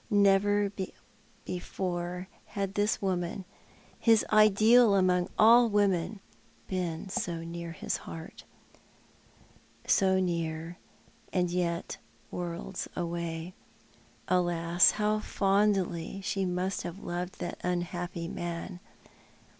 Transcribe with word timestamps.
Never 0.09 0.71
before 1.45 2.27
had 2.57 2.73
this 2.73 3.03
woman— 3.03 3.45
his 3.99 4.25
ideal 4.33 4.95
among 4.95 5.29
all 5.37 5.69
women— 5.69 6.21
been 6.67 7.07
so 7.07 7.43
near 7.43 7.73
his 7.73 7.97
heart. 7.97 8.43
So 9.85 10.19
near, 10.19 10.79
and 11.31 11.51
yet 11.51 11.99
worlds 12.31 12.87
away! 12.95 13.53
Alas, 14.27 14.89
how 14.97 15.19
fondly 15.19 16.21
she 16.21 16.45
mu't 16.47 16.81
have 16.81 17.03
loved 17.03 17.37
that 17.37 17.61
unhappy 17.63 18.27
man! 18.27 18.79